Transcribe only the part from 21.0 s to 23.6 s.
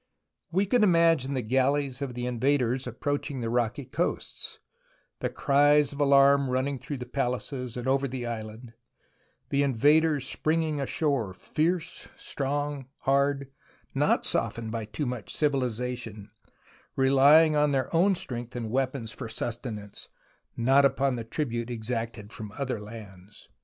the tribute exacted from other lands.